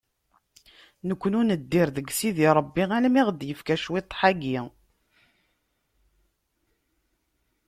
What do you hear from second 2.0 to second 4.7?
Sidi Rebbi almi i aɣ-d-yefka cwiṭeḥ-agi.